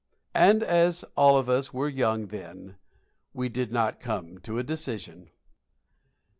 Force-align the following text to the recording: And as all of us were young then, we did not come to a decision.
And 0.33 0.63
as 0.63 1.05
all 1.15 1.37
of 1.37 1.47
us 1.47 1.71
were 1.75 1.87
young 1.87 2.29
then, 2.29 2.77
we 3.35 3.49
did 3.49 3.71
not 3.71 3.99
come 3.99 4.39
to 4.39 4.57
a 4.57 4.63
decision. 4.63 5.29